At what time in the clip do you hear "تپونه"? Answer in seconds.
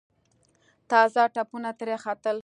1.35-1.71